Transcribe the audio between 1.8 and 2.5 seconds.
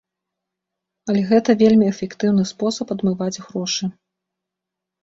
эфектыўны